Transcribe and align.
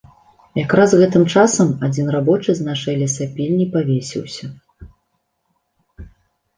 Якраз 0.59 0.95
гэтым 1.01 1.23
часам 1.33 1.67
адзін 1.89 2.07
рабочы 2.17 2.51
з 2.61 2.67
нашай 2.71 2.99
лесапільні 3.05 3.65
павесіўся. 3.79 4.53